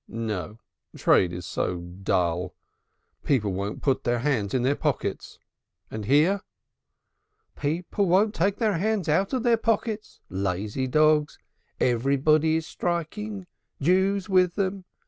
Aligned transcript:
"No, 0.07 0.57
trade 0.97 1.31
is 1.31 1.45
so 1.45 1.77
dull. 1.77 2.55
People 3.23 3.53
won't 3.53 3.83
put 3.83 4.03
their 4.03 4.17
hands 4.17 4.55
in 4.55 4.63
their 4.63 4.75
pockets. 4.75 5.37
And 5.91 6.05
here?" 6.05 6.41
"People 7.55 8.07
won't 8.07 8.33
take 8.33 8.57
their 8.57 8.79
hands 8.79 9.07
out 9.07 9.31
of 9.31 9.43
their 9.43 9.57
pockets, 9.57 10.19
lazy 10.27 10.87
dogs! 10.87 11.37
Everybody 11.79 12.55
is 12.55 12.65
striking, 12.65 13.45
Jews 13.79 14.27
with 14.27 14.55
them. 14.55 14.85